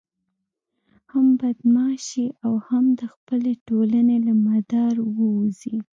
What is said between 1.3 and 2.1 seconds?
بدماش